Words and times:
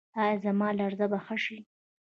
ایا 0.21 0.35
زما 0.45 0.69
لرزه 0.79 1.05
به 1.11 1.19
ښه 1.25 1.35
شي؟ 1.43 1.57